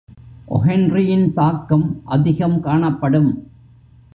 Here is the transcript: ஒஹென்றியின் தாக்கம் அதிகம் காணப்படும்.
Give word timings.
ஒஹென்றியின் 0.49 1.33
தாக்கம் 1.33 2.01
அதிகம் 2.05 2.61
காணப்படும். 2.61 3.47